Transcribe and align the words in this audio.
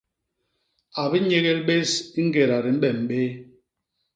A 1.01 1.03
bi 1.11 1.19
nyégél 1.19 1.59
bés 1.67 1.91
i 2.19 2.21
ñgéda 2.27 2.57
di 2.63 2.71
mbem 2.77 2.99
bé. 3.09 3.21